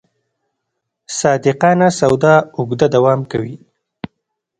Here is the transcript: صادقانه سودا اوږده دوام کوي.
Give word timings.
صادقانه 1.19 1.87
سودا 1.99 2.35
اوږده 2.57 2.87
دوام 2.95 3.21
کوي. 3.31 3.55